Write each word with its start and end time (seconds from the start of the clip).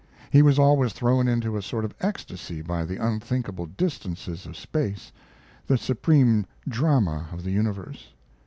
He 0.31 0.41
was 0.41 0.57
always 0.57 0.93
thrown 0.93 1.27
into 1.27 1.55
a 1.55 1.61
sort 1.61 1.85
of 1.85 1.93
ecstasy 2.01 2.63
by 2.63 2.85
the 2.85 2.97
unthinkable 2.97 3.67
distances 3.67 4.47
of 4.47 4.57
space 4.57 5.11
the 5.67 5.77
supreme 5.77 6.47
drama 6.67 7.27
of 7.31 7.43
the 7.43 7.51
universe. 7.51 8.11